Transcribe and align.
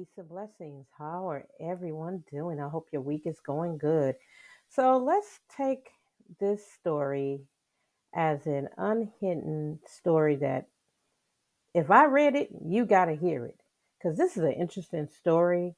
Peace 0.00 0.16
and 0.16 0.30
blessings. 0.30 0.86
How 0.96 1.28
are 1.28 1.44
everyone 1.60 2.24
doing? 2.32 2.58
I 2.58 2.70
hope 2.70 2.88
your 2.90 3.02
week 3.02 3.26
is 3.26 3.38
going 3.38 3.76
good. 3.76 4.14
So 4.70 4.96
let's 4.96 5.40
take 5.54 5.90
this 6.38 6.62
story 6.72 7.42
as 8.14 8.46
an 8.46 8.70
unhidden 8.78 9.78
story 9.86 10.36
that 10.36 10.68
if 11.74 11.90
I 11.90 12.06
read 12.06 12.34
it, 12.34 12.48
you 12.64 12.86
got 12.86 13.06
to 13.06 13.14
hear 13.14 13.44
it. 13.44 13.60
Because 13.98 14.16
this 14.16 14.38
is 14.38 14.42
an 14.42 14.54
interesting 14.54 15.06
story 15.06 15.74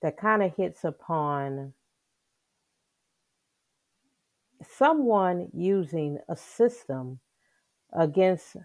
that 0.00 0.16
kind 0.16 0.42
of 0.42 0.56
hits 0.56 0.82
upon 0.82 1.74
someone 4.66 5.50
using 5.52 6.18
a 6.30 6.36
system 6.36 7.20
against 7.92 8.56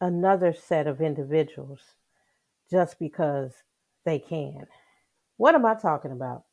another 0.00 0.52
set 0.52 0.88
of 0.88 1.00
individuals 1.00 1.94
just 2.68 2.98
because 2.98 3.52
they 4.08 4.18
can. 4.18 4.66
What 5.36 5.54
am 5.54 5.66
I 5.66 5.74
talking 5.74 6.12
about? 6.12 6.44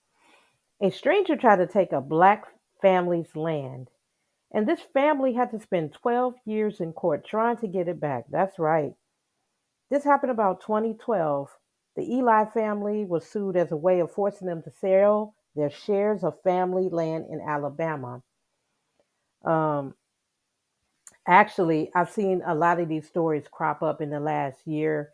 A 0.82 0.92
stranger 0.92 1.36
tried 1.36 1.58
to 1.58 1.68
take 1.68 1.94
a 1.94 2.02
black 2.02 2.44
family's 2.82 3.36
land, 3.36 3.88
and 4.52 4.68
this 4.68 4.82
family 4.94 5.34
had 5.34 5.52
to 5.52 5.60
spend 5.60 5.94
12 5.94 6.36
years 6.46 6.82
in 6.82 6.92
court 6.92 7.26
trying 7.26 7.58
to 7.58 7.68
get 7.68 7.88
it 7.88 8.00
back. 8.00 8.26
That's 8.30 8.60
right. 8.60 8.94
This 9.90 10.04
happened 10.04 10.32
about 10.32 10.62
2012. 10.62 11.50
The 11.96 12.04
Eli 12.04 12.46
family 12.46 13.06
was 13.06 13.26
sued 13.26 13.56
as 13.56 13.72
a 13.72 13.78
way 13.78 14.02
of 14.02 14.12
forcing 14.12 14.48
them 14.48 14.62
to 14.64 14.72
sell 14.82 15.34
their 15.56 15.70
shares 15.70 16.24
of 16.24 16.42
family 16.44 16.90
land 16.90 17.26
in 17.30 17.40
Alabama. 17.40 18.22
Um, 19.46 19.94
actually, 21.26 21.90
I've 21.96 22.12
seen 22.12 22.42
a 22.46 22.54
lot 22.54 22.82
of 22.82 22.90
these 22.90 23.08
stories 23.08 23.46
crop 23.50 23.82
up 23.82 24.02
in 24.02 24.10
the 24.10 24.20
last 24.20 24.68
year 24.68 25.12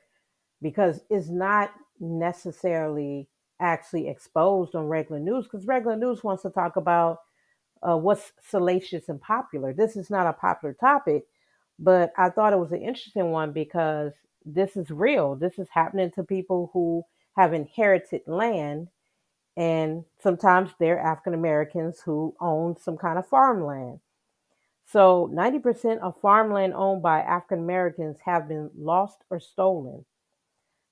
because 0.62 1.02
it's 1.10 1.30
not 1.30 1.72
necessarily 2.02 3.30
actually 3.62 4.10
exposed 4.10 4.76
on 4.76 4.88
regular 4.88 5.22
news 5.22 5.46
because 5.46 5.68
regular 5.68 5.96
news 5.96 6.24
wants 6.24 6.44
to 6.44 6.50
talk 6.50 6.76
about 6.76 7.20
uh, 7.88 7.98
what's 7.98 8.34
salacious 8.42 9.10
and 9.10 9.22
popular. 9.22 9.74
This 9.74 9.96
is 9.96 10.10
not 10.10 10.28
a 10.28 10.34
popular 10.34 10.74
topic, 10.74 11.26
but 11.80 12.14
I 12.18 12.30
thought 12.30 12.54
it 12.54 12.60
was 12.60 12.72
an 12.72 12.82
interesting 12.82 13.32
one 13.32 13.52
because 13.54 14.14
this 14.46 14.76
is 14.76 14.92
real. 14.92 15.36
This 15.36 15.60
is 15.60 15.70
happening 15.72 16.12
to 16.12 16.24
people 16.24 16.72
who 16.74 17.04
have 17.38 17.54
inherited 17.54 18.22
land, 18.28 18.90
and 19.58 20.06
sometimes 20.22 20.72
they're 20.80 21.00
African 21.00 21.34
Americans 21.34 22.02
who 22.02 22.36
own 22.42 22.78
some 22.78 22.98
kind 22.98 23.18
of 23.20 23.28
farmland. 23.28 24.00
So, 24.86 25.30
90% 25.34 26.00
of 26.00 26.20
farmland 26.20 26.74
owned 26.74 27.02
by 27.02 27.22
African 27.22 27.60
Americans 27.60 28.18
have 28.26 28.48
been 28.48 28.70
lost 28.78 29.24
or 29.30 29.40
stolen. 29.40 30.06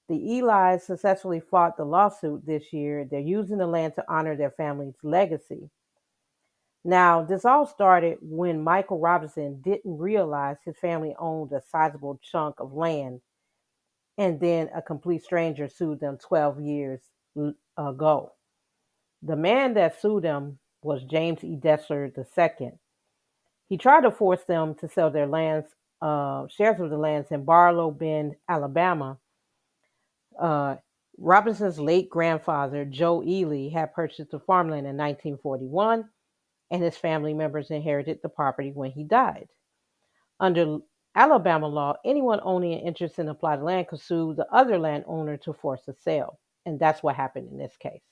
The 0.09 0.39
Eli's 0.39 0.83
successfully 0.83 1.39
fought 1.39 1.77
the 1.77 1.85
lawsuit 1.85 2.45
this 2.45 2.73
year. 2.73 3.05
They're 3.05 3.19
using 3.19 3.59
the 3.59 3.67
land 3.67 3.93
to 3.95 4.05
honor 4.09 4.35
their 4.35 4.49
family's 4.49 4.97
legacy. 5.03 5.69
Now, 6.83 7.23
this 7.23 7.45
all 7.45 7.67
started 7.67 8.17
when 8.21 8.63
Michael 8.63 8.99
Robinson 8.99 9.61
didn't 9.61 9.99
realize 9.99 10.57
his 10.65 10.77
family 10.77 11.15
owned 11.19 11.51
a 11.51 11.61
sizable 11.61 12.19
chunk 12.23 12.59
of 12.59 12.73
land, 12.73 13.21
and 14.17 14.39
then 14.39 14.69
a 14.73 14.81
complete 14.81 15.23
stranger 15.23 15.67
sued 15.67 15.99
them 15.99 16.17
12 16.17 16.59
years 16.61 17.01
ago. 17.77 18.33
The 19.21 19.35
man 19.35 19.75
that 19.75 20.01
sued 20.01 20.23
them 20.23 20.57
was 20.81 21.03
James 21.03 21.43
E. 21.43 21.55
Dessler 21.55 22.11
II. 22.17 22.71
He 23.67 23.77
tried 23.77 24.01
to 24.01 24.11
force 24.11 24.43
them 24.45 24.73
to 24.75 24.87
sell 24.87 25.11
their 25.11 25.27
lands, 25.27 25.67
uh, 26.01 26.47
shares 26.47 26.79
of 26.79 26.89
the 26.89 26.97
lands 26.97 27.29
in 27.29 27.43
Barlow 27.43 27.91
Bend, 27.91 28.35
Alabama, 28.47 29.19
uh, 30.39 30.77
Robinson's 31.17 31.79
late 31.79 32.09
grandfather, 32.09 32.85
Joe 32.85 33.23
Ely, 33.23 33.69
had 33.69 33.93
purchased 33.93 34.31
the 34.31 34.39
farmland 34.39 34.87
in 34.87 34.97
1941, 34.97 36.09
and 36.71 36.83
his 36.83 36.97
family 36.97 37.33
members 37.33 37.71
inherited 37.71 38.19
the 38.23 38.29
property 38.29 38.71
when 38.73 38.91
he 38.91 39.03
died. 39.03 39.49
Under 40.39 40.79
Alabama 41.15 41.67
law, 41.67 41.95
anyone 42.05 42.41
owning 42.43 42.73
an 42.73 42.81
interest 42.87 43.19
in 43.19 43.27
the 43.27 43.35
plot 43.35 43.59
of 43.59 43.65
land 43.65 43.87
could 43.89 44.01
sue 44.01 44.33
the 44.35 44.47
other 44.53 44.79
landowner 44.79 45.37
to 45.37 45.53
force 45.53 45.87
a 45.87 45.93
sale, 45.93 46.39
and 46.65 46.79
that's 46.79 47.03
what 47.03 47.15
happened 47.15 47.49
in 47.51 47.57
this 47.57 47.77
case. 47.77 48.03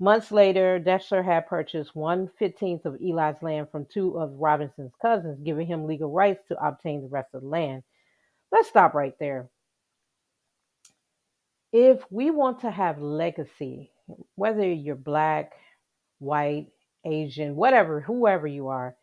Months 0.00 0.32
later, 0.32 0.80
Dessler 0.80 1.24
had 1.24 1.46
purchased 1.46 1.96
one 1.96 2.28
fifteenth 2.38 2.86
of 2.86 2.96
Eli's 3.00 3.42
land 3.42 3.70
from 3.70 3.86
two 3.86 4.18
of 4.18 4.32
Robinson's 4.40 4.94
cousins, 5.00 5.40
giving 5.44 5.66
him 5.66 5.86
legal 5.86 6.10
rights 6.10 6.42
to 6.48 6.66
obtain 6.66 7.02
the 7.02 7.08
rest 7.08 7.34
of 7.34 7.42
the 7.42 7.48
land. 7.48 7.84
Let's 8.52 8.68
stop 8.68 8.94
right 8.94 9.14
there 9.20 9.48
if 11.72 12.00
we 12.10 12.30
want 12.30 12.60
to 12.60 12.70
have 12.70 13.00
legacy, 13.00 13.92
whether 14.36 14.66
you're 14.70 14.94
black, 14.96 15.52
white, 16.18 16.68
Asian, 17.06 17.56
whatever, 17.56 18.00
whoever 18.00 18.46
you 18.46 18.68
are, 18.68 18.96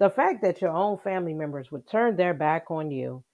the 0.00 0.10
fact 0.10 0.42
that 0.42 0.60
your 0.62 0.70
own 0.70 0.98
family 0.98 1.34
members 1.34 1.72
would 1.72 1.88
turn 1.88 2.16
their 2.16 2.34
back 2.34 2.70
on 2.70 2.90
you 2.90 3.24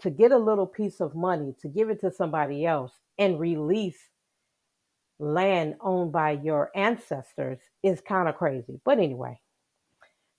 to 0.00 0.10
get 0.10 0.32
a 0.32 0.38
little 0.38 0.66
piece 0.66 1.00
of 1.00 1.14
money 1.14 1.54
to 1.62 1.68
give 1.68 1.90
it 1.90 2.00
to 2.00 2.12
somebody 2.12 2.66
else 2.66 2.92
and 3.18 3.40
release 3.40 3.98
land 5.18 5.76
owned 5.80 6.12
by 6.12 6.32
your 6.32 6.70
ancestors 6.74 7.58
is 7.82 8.00
kind 8.00 8.28
of 8.28 8.36
crazy. 8.36 8.80
But 8.84 8.98
anyway, 8.98 9.40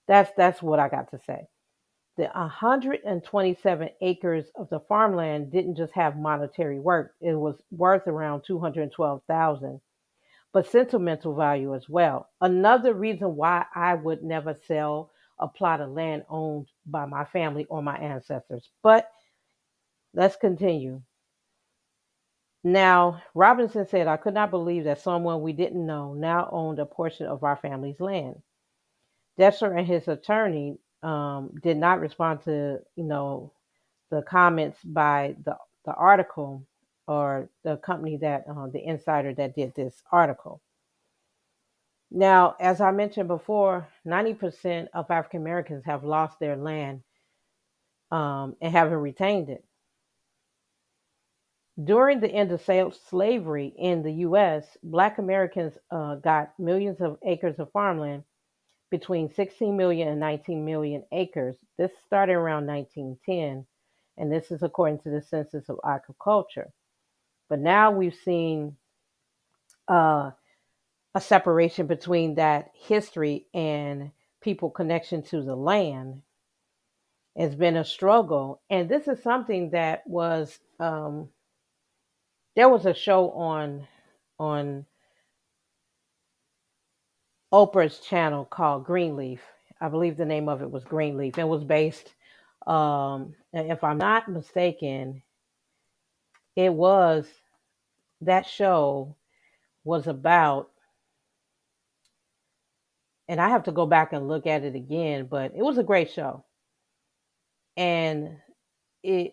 that's 0.08 0.30
that's 0.36 0.62
what 0.62 0.80
I 0.80 0.88
got 0.88 1.10
to 1.12 1.18
say 1.26 1.46
the 2.16 2.24
127 2.24 3.88
acres 4.02 4.46
of 4.56 4.68
the 4.70 4.80
farmland 4.80 5.50
didn't 5.52 5.76
just 5.76 5.92
have 5.94 6.16
monetary 6.18 6.78
worth. 6.80 7.10
It 7.20 7.34
was 7.34 7.56
worth 7.70 8.06
around 8.06 8.42
212000 8.46 9.80
but 10.52 10.66
sentimental 10.70 11.34
value 11.34 11.74
as 11.74 11.88
well. 11.88 12.28
Another 12.40 12.94
reason 12.94 13.36
why 13.36 13.64
i 13.74 13.94
would 13.94 14.22
never 14.22 14.56
sell 14.66 15.10
a 15.38 15.48
plot 15.48 15.80
of 15.80 15.90
land 15.90 16.24
owned 16.28 16.68
by 16.86 17.06
my 17.06 17.24
family 17.24 17.66
or 17.70 17.82
my 17.82 17.96
ancestors. 17.96 18.68
But 18.82 19.10
let's 20.14 20.36
continue. 20.36 21.02
Now 22.64 23.22
robinson 23.34 23.86
said 23.88 24.06
i 24.06 24.16
could 24.18 24.34
not 24.34 24.50
believe 24.50 24.84
that 24.84 25.00
someone 25.00 25.42
we 25.42 25.52
didn't 25.52 25.86
know 25.86 26.14
now 26.14 26.48
owned 26.52 26.78
a 26.78 26.86
portion 26.86 27.26
of 27.26 27.42
our 27.44 27.56
family's 27.56 28.00
land. 28.00 28.42
Dessler 29.38 29.76
and 29.78 29.86
his 29.86 30.08
attorney 30.08 30.78
um, 31.02 31.50
did 31.62 31.76
not 31.76 32.00
respond 32.00 32.42
to 32.44 32.80
you 32.96 33.04
know 33.04 33.52
the 34.10 34.22
comments 34.22 34.78
by 34.84 35.36
the 35.44 35.56
the 35.84 35.94
article 35.94 36.66
or 37.08 37.48
the 37.64 37.76
company 37.78 38.16
that 38.18 38.44
uh, 38.48 38.68
the 38.68 38.84
insider 38.84 39.34
that 39.34 39.54
did 39.54 39.74
this 39.74 40.02
article. 40.12 40.60
Now, 42.10 42.56
as 42.60 42.80
I 42.80 42.90
mentioned 42.90 43.28
before, 43.28 43.88
90% 44.06 44.88
of 44.94 45.10
African 45.10 45.40
Americans 45.40 45.84
have 45.86 46.04
lost 46.04 46.38
their 46.38 46.56
land 46.56 47.02
um, 48.10 48.54
and 48.60 48.72
haven't 48.72 48.98
retained 48.98 49.48
it. 49.48 49.64
During 51.82 52.20
the 52.20 52.30
end 52.30 52.52
of 52.52 52.62
slavery 53.08 53.74
in 53.78 54.02
the 54.02 54.12
U.S., 54.12 54.76
Black 54.82 55.18
Americans 55.18 55.72
uh, 55.90 56.16
got 56.16 56.52
millions 56.58 57.00
of 57.00 57.18
acres 57.24 57.58
of 57.58 57.72
farmland 57.72 58.24
between 58.92 59.32
16 59.32 59.74
million 59.74 60.06
and 60.06 60.20
19 60.20 60.64
million 60.66 61.02
acres. 61.12 61.56
This 61.78 61.90
started 62.06 62.34
around 62.34 62.66
1910, 62.66 63.66
and 64.18 64.30
this 64.30 64.50
is 64.50 64.62
according 64.62 64.98
to 65.00 65.10
the 65.10 65.22
Census 65.22 65.70
of 65.70 65.80
Agriculture. 65.82 66.70
But 67.48 67.60
now 67.60 67.90
we've 67.90 68.14
seen 68.14 68.76
uh, 69.88 70.32
a 71.14 71.20
separation 71.20 71.86
between 71.86 72.34
that 72.34 72.70
history 72.74 73.46
and 73.54 74.10
people 74.42 74.68
connection 74.68 75.22
to 75.22 75.42
the 75.42 75.56
land. 75.56 76.20
It's 77.34 77.54
been 77.54 77.78
a 77.78 77.84
struggle, 77.86 78.60
and 78.68 78.90
this 78.90 79.08
is 79.08 79.22
something 79.22 79.70
that 79.70 80.02
was 80.06 80.58
um, 80.78 81.30
there 82.56 82.68
was 82.68 82.84
a 82.84 82.92
show 82.92 83.30
on 83.30 83.88
on 84.38 84.84
Oprah's 87.52 87.98
channel 88.00 88.44
called 88.44 88.84
Greenleaf. 88.84 89.42
I 89.80 89.88
believe 89.88 90.16
the 90.16 90.24
name 90.24 90.48
of 90.48 90.62
it 90.62 90.70
was 90.70 90.84
Greenleaf. 90.84 91.38
It 91.38 91.48
was 91.48 91.64
based, 91.64 92.14
um, 92.66 93.34
if 93.52 93.84
I'm 93.84 93.98
not 93.98 94.28
mistaken, 94.30 95.22
it 96.56 96.72
was 96.72 97.26
that 98.22 98.46
show 98.46 99.16
was 99.84 100.06
about, 100.06 100.70
and 103.28 103.40
I 103.40 103.48
have 103.48 103.64
to 103.64 103.72
go 103.72 103.86
back 103.86 104.12
and 104.12 104.28
look 104.28 104.46
at 104.46 104.64
it 104.64 104.74
again, 104.74 105.26
but 105.30 105.52
it 105.56 105.62
was 105.62 105.78
a 105.78 105.82
great 105.82 106.10
show. 106.10 106.44
And 107.76 108.36
it, 109.02 109.32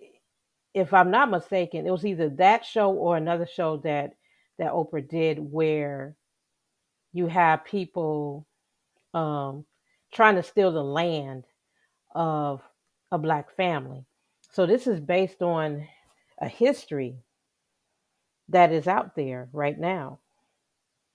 if 0.73 0.93
I'm 0.93 1.11
not 1.11 1.29
mistaken, 1.29 1.85
it 1.85 1.91
was 1.91 2.05
either 2.05 2.29
that 2.31 2.65
show 2.65 2.91
or 2.91 3.17
another 3.17 3.47
show 3.47 3.77
that 3.77 4.13
that 4.57 4.71
Oprah 4.73 5.07
did 5.07 5.39
where 5.39 6.15
you 7.13 7.27
have 7.27 7.65
people 7.65 8.45
um, 9.13 9.65
trying 10.13 10.35
to 10.35 10.43
steal 10.43 10.71
the 10.71 10.83
land 10.83 11.45
of 12.13 12.61
a 13.11 13.17
black 13.17 13.55
family. 13.55 14.05
So 14.51 14.65
this 14.65 14.87
is 14.87 14.99
based 14.99 15.41
on 15.41 15.87
a 16.41 16.47
history 16.47 17.15
that 18.49 18.71
is 18.71 18.87
out 18.87 19.15
there 19.15 19.49
right 19.53 19.77
now 19.77 20.19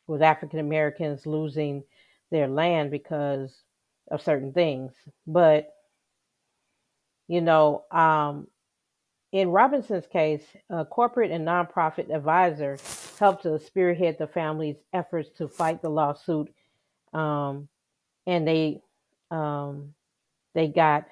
with 0.06 0.22
African 0.22 0.60
Americans 0.60 1.26
losing 1.26 1.82
their 2.30 2.48
land 2.48 2.90
because 2.90 3.62
of 4.10 4.22
certain 4.22 4.52
things. 4.52 4.92
But, 5.26 5.70
you 7.26 7.40
know, 7.40 7.84
um, 7.90 8.48
in 9.34 9.50
Robinson's 9.50 10.06
case, 10.06 10.44
a 10.70 10.84
corporate 10.84 11.32
and 11.32 11.46
nonprofit 11.46 12.14
advisor 12.14 12.78
helped 13.18 13.42
to 13.42 13.58
spearhead 13.58 14.16
the 14.16 14.28
family's 14.28 14.76
efforts 14.92 15.28
to 15.38 15.48
fight 15.48 15.82
the 15.82 15.90
lawsuit, 15.90 16.54
um, 17.12 17.68
and 18.28 18.46
they 18.46 18.80
um, 19.32 19.94
they 20.54 20.68
got 20.68 21.06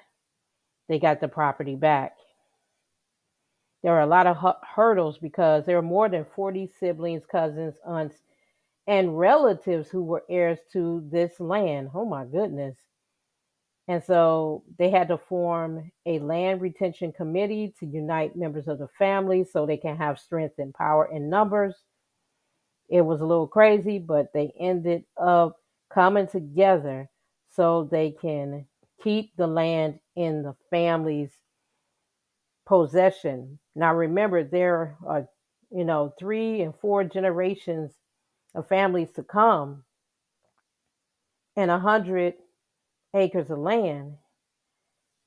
they 0.89 0.99
got 0.99 1.21
the 1.21 1.27
property 1.27 1.75
back. 1.75 2.15
There 3.83 3.93
were 3.93 4.01
a 4.01 4.07
lot 4.07 4.27
of 4.27 4.37
hu- 4.37 4.67
hurdles 4.75 5.17
because 5.17 5.65
there 5.65 5.75
were 5.77 5.81
more 5.81 6.09
than 6.09 6.25
40 6.35 6.71
siblings, 6.79 7.23
cousins, 7.29 7.75
aunts, 7.85 8.15
and 8.87 9.19
relatives 9.19 9.89
who 9.89 10.03
were 10.03 10.23
heirs 10.29 10.59
to 10.73 11.05
this 11.11 11.39
land. 11.41 11.89
Oh 11.93 12.05
my 12.05 12.25
goodness. 12.25 12.77
And 13.87 14.03
so 14.03 14.63
they 14.77 14.89
had 14.89 15.09
to 15.09 15.17
form 15.17 15.91
a 16.05 16.19
land 16.19 16.61
retention 16.61 17.11
committee 17.11 17.73
to 17.79 17.85
unite 17.85 18.35
members 18.35 18.67
of 18.67 18.79
the 18.79 18.87
family 18.97 19.43
so 19.43 19.65
they 19.65 19.77
can 19.77 19.97
have 19.97 20.19
strength 20.19 20.55
and 20.57 20.73
power 20.73 21.09
in 21.11 21.29
numbers. 21.29 21.75
It 22.89 23.01
was 23.01 23.21
a 23.21 23.25
little 23.25 23.47
crazy, 23.47 23.99
but 23.99 24.31
they 24.33 24.53
ended 24.59 25.03
up 25.21 25.57
coming 25.93 26.27
together 26.27 27.09
so 27.49 27.87
they 27.91 28.11
can 28.11 28.65
keep 29.03 29.35
the 29.35 29.47
land 29.47 29.99
in 30.15 30.43
the 30.43 30.55
family's 30.69 31.31
possession. 32.65 33.59
Now 33.75 33.93
remember 33.93 34.43
there 34.43 34.97
are 35.05 35.27
you 35.71 35.83
know 35.83 36.13
3 36.17 36.61
and 36.61 36.73
4 36.79 37.03
generations 37.03 37.91
of 38.55 38.67
families 38.67 39.11
to 39.15 39.23
come 39.23 39.83
and 41.55 41.69
a 41.69 41.75
100 41.75 42.35
acres 43.15 43.49
of 43.51 43.59
land, 43.59 44.15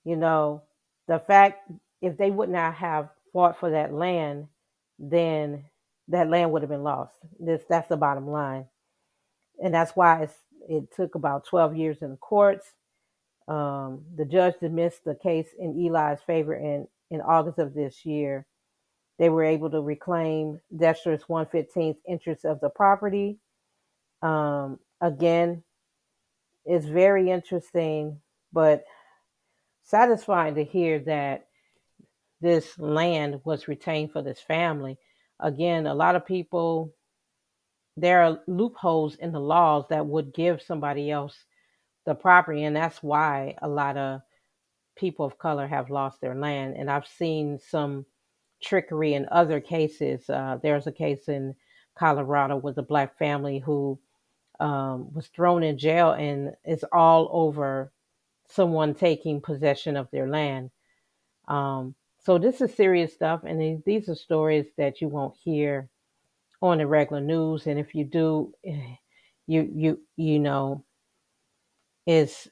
you 0.05 0.17
know, 0.17 0.63
the 1.09 1.19
fact 1.21 1.71
if 2.03 2.17
they 2.17 2.31
would 2.31 2.51
not 2.51 2.75
have 2.75 3.11
fought 3.33 3.59
for 3.61 3.71
that 3.71 3.93
land, 3.93 4.49
then 4.99 5.65
that 6.09 6.31
land 6.31 6.53
would 6.53 6.63
have 6.63 6.71
been 6.71 6.85
lost. 6.85 7.15
This 7.41 7.63
that's 7.69 7.89
the 7.89 7.97
bottom 7.97 8.29
line, 8.29 8.67
and 9.63 9.75
that's 9.75 9.93
why 9.97 10.23
it's, 10.25 10.35
it 10.69 10.85
took 10.97 11.15
about 11.17 11.47
12 11.47 11.77
years 11.77 11.99
in 12.03 12.11
the 12.11 12.17
courts. 12.17 12.67
Um, 13.49 14.05
the 14.17 14.27
judge 14.27 14.55
dismissed 14.61 15.05
the 15.05 15.17
case 15.17 15.49
in 15.59 15.73
Eli's 15.81 16.21
favor 16.27 16.55
in 16.55 16.89
in 17.11 17.21
August 17.23 17.59
of 17.59 17.75
this 17.75 18.07
year. 18.07 18.47
They 19.19 19.31
were 19.31 19.45
able 19.45 19.71
to 19.71 19.81
reclaim 19.83 20.61
Dexter's 20.77 21.25
115th 21.25 21.99
interest 22.09 22.45
of 22.45 22.61
the 22.61 22.71
property. 22.71 23.39
Um, 24.23 24.81
again, 25.01 25.65
it's 26.67 26.87
very 26.87 27.31
interesting, 27.31 28.21
but 28.53 28.85
satisfying 29.83 30.57
to 30.57 30.65
hear 30.65 30.99
that 31.01 31.47
this 32.41 32.79
land 32.79 33.41
was 33.45 33.69
retained 33.69 34.13
for 34.13 34.21
this 34.21 34.41
family. 34.41 34.99
Again, 35.41 35.87
a 35.87 35.95
lot 35.95 36.17
of 36.17 36.27
people, 36.27 36.93
there 37.97 38.23
are 38.23 38.41
loopholes 38.47 39.15
in 39.17 39.33
the 39.33 39.41
laws 39.41 39.85
that 39.91 40.07
would 40.07 40.35
give 40.35 40.61
somebody 40.61 41.11
else 41.11 41.37
the 42.05 42.15
property, 42.15 42.65
and 42.65 42.77
that's 42.77 43.03
why 43.03 43.55
a 43.63 43.69
lot 43.69 43.97
of 43.97 44.21
people 44.97 45.25
of 45.25 45.39
color 45.39 45.67
have 45.67 45.91
lost 45.91 46.21
their 46.21 46.35
land. 46.35 46.75
And 46.77 46.91
I've 46.91 47.07
seen 47.07 47.59
some 47.59 48.07
trickery 48.63 49.15
in 49.15 49.27
other 49.31 49.61
cases. 49.61 50.29
Uh, 50.29 50.59
there's 50.63 50.87
a 50.87 50.93
case 50.93 51.29
in 51.29 51.55
Colorado 51.99 52.57
with 52.57 52.79
a 52.79 52.83
black 52.83 53.19
family 53.19 53.59
who 53.59 53.99
um, 54.61 55.13
was 55.13 55.29
thrown 55.29 55.63
in 55.63 55.79
jail, 55.79 56.13
and 56.13 56.53
it's 56.65 56.85
all 56.93 57.29
over 57.33 57.93
someone 58.49 58.95
taking 58.95 59.41
possession 59.41 59.97
of 59.97 60.09
their 60.11 60.29
land. 60.29 60.71
Um, 61.49 61.95
so 62.21 62.39
this 62.39 62.61
is 62.61 62.75
serious 62.75 63.13
stuff, 63.15 63.43
and 63.45 63.61
these 63.61 63.81
these 63.85 64.09
are 64.09 64.15
stories 64.15 64.67
that 64.79 65.01
you 65.01 65.09
won't 65.09 65.37
hear 65.43 65.89
on 66.63 66.79
the 66.79 66.87
regular 66.87 67.23
news. 67.23 67.67
And 67.67 67.79
if 67.79 67.95
you 67.95 68.05
do, 68.05 68.53
you 69.47 69.71
you 69.75 70.01
you 70.17 70.39
know, 70.39 70.85
it's 72.07 72.49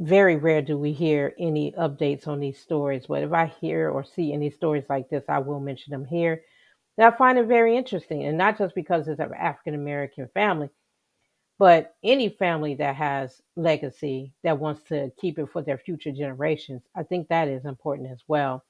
very 0.00 0.36
rare 0.36 0.62
do 0.62 0.76
we 0.76 0.92
hear 0.92 1.34
any 1.38 1.72
updates 1.72 2.26
on 2.26 2.40
these 2.40 2.58
stories. 2.58 3.06
But 3.06 3.22
if 3.22 3.32
I 3.32 3.46
hear 3.46 3.90
or 3.90 4.04
see 4.04 4.32
any 4.32 4.50
stories 4.50 4.84
like 4.88 5.08
this, 5.08 5.24
I 5.28 5.38
will 5.38 5.60
mention 5.60 5.92
them 5.92 6.04
here. 6.04 6.42
And 6.98 7.06
I 7.06 7.16
find 7.16 7.38
it 7.38 7.46
very 7.46 7.76
interesting, 7.76 8.24
and 8.24 8.38
not 8.38 8.58
just 8.58 8.74
because 8.74 9.08
it's 9.08 9.20
an 9.20 9.32
African 9.34 9.74
American 9.74 10.28
family, 10.34 10.68
but 11.58 11.94
any 12.04 12.28
family 12.30 12.74
that 12.76 12.96
has 12.96 13.40
legacy 13.56 14.32
that 14.42 14.58
wants 14.58 14.82
to 14.88 15.10
keep 15.20 15.38
it 15.38 15.48
for 15.52 15.62
their 15.62 15.78
future 15.78 16.12
generations, 16.12 16.82
I 16.96 17.04
think 17.04 17.28
that 17.28 17.48
is 17.48 17.64
important 17.64 18.10
as 18.10 18.20
well. 18.28 18.64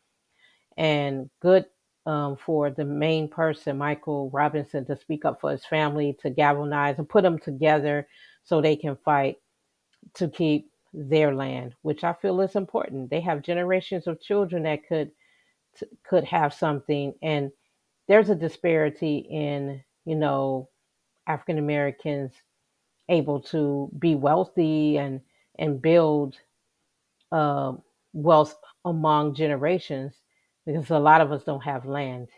And 0.77 1.31
good 1.41 1.67
um, 2.07 2.37
for 2.37 2.71
the 2.71 2.85
main 2.85 3.29
person, 3.29 3.79
Michael 3.79 4.31
Robinson, 4.31 4.85
to 4.87 4.97
speak 4.97 5.25
up 5.25 5.41
for 5.41 5.51
his 5.53 5.65
family, 5.65 6.17
to 6.21 6.31
galvanize 6.31 6.99
and 6.99 7.09
put 7.09 7.23
them 7.23 7.39
together 7.39 8.07
so 8.45 8.61
they 8.61 8.77
can 8.77 8.97
fight 9.05 9.37
to 10.15 10.29
keep 10.29 10.71
their 10.93 11.35
land, 11.35 11.75
which 11.83 12.05
I 12.05 12.15
feel 12.15 12.41
is 12.43 12.57
important. 12.57 13.11
They 13.11 13.21
have 13.21 13.43
generations 13.43 14.07
of 14.07 14.21
children 14.21 14.65
that 14.65 14.87
could 14.89 15.11
could 16.09 16.25
have 16.25 16.55
something, 16.55 17.15
and 17.23 17.51
there's 18.09 18.31
a 18.31 18.35
disparity 18.35 19.19
in 19.31 19.83
you 20.05 20.17
know 20.17 20.69
African 21.27 21.59
Americans 21.59 22.33
able 23.09 23.41
to 23.41 23.91
be 23.99 24.15
wealthy 24.15 24.99
and 24.99 25.21
and 25.59 25.81
build 25.81 26.37
uh, 27.33 27.73
wealth 28.13 28.57
among 28.85 29.35
generations 29.35 30.15
because 30.67 30.91
a 30.91 30.99
lot 30.99 31.21
of 31.21 31.33
us 31.33 31.45
don't 31.45 31.63
have 31.63 31.85
land. 31.87 32.29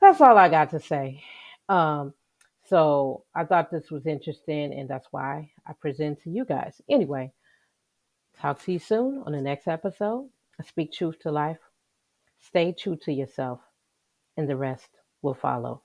That's 0.00 0.20
all 0.20 0.36
I 0.38 0.48
got 0.48 0.70
to 0.70 0.80
say. 0.80 1.22
Um, 1.68 2.14
so 2.66 3.24
I 3.34 3.44
thought 3.44 3.70
this 3.70 3.90
was 3.90 4.06
interesting, 4.06 4.72
and 4.72 4.88
that's 4.88 5.08
why 5.10 5.50
I 5.66 5.72
present 5.74 6.22
to 6.22 6.30
you 6.30 6.44
guys. 6.44 6.80
Anyway, 6.88 7.32
talk 8.40 8.62
to 8.62 8.72
you 8.72 8.78
soon 8.78 9.22
on 9.26 9.32
the 9.32 9.40
next 9.40 9.68
episode. 9.68 10.28
Speak 10.66 10.92
truth 10.92 11.18
to 11.20 11.32
life. 11.32 11.58
Stay 12.38 12.72
true 12.72 12.96
to 13.04 13.12
yourself, 13.12 13.60
and 14.36 14.48
the 14.48 14.56
rest 14.56 14.88
will 15.22 15.34
follow. 15.34 15.82